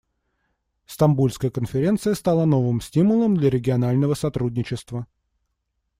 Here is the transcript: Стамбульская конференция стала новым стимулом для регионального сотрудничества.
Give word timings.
Стамбульская 0.87 1.51
конференция 1.51 2.15
стала 2.15 2.45
новым 2.45 2.81
стимулом 2.81 3.37
для 3.37 3.51
регионального 3.51 4.15
сотрудничества. 4.15 5.05